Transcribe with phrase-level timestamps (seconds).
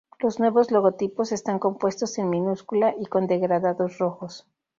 [0.19, 4.47] Los nuevos logotipos están compuestos en minúscula y con degradados rojos.